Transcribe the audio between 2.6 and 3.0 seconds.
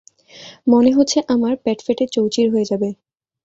যাবে।